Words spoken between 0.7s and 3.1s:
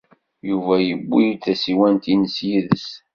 yewwi-d tasiwant-nnes yid-s.